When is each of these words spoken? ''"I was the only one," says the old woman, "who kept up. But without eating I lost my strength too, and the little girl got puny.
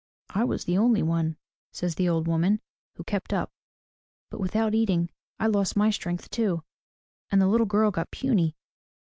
''"I 0.31 0.45
was 0.45 0.65
the 0.65 0.79
only 0.79 1.03
one," 1.03 1.37
says 1.71 1.93
the 1.93 2.09
old 2.09 2.27
woman, 2.27 2.59
"who 2.95 3.03
kept 3.03 3.33
up. 3.33 3.51
But 4.31 4.39
without 4.39 4.73
eating 4.73 5.11
I 5.39 5.45
lost 5.45 5.75
my 5.75 5.91
strength 5.91 6.31
too, 6.31 6.63
and 7.29 7.39
the 7.39 7.45
little 7.47 7.67
girl 7.67 7.91
got 7.91 8.09
puny. 8.09 8.55